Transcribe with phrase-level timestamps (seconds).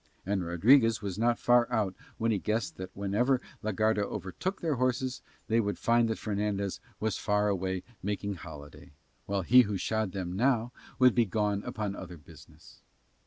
[0.25, 4.73] And Rodriguez was not far out when he guessed that whenever la Garda overtook their
[4.77, 8.93] horses they would find that Fernandez was far away making holiday,
[9.27, 12.81] while he who shod them now would be gone upon other business.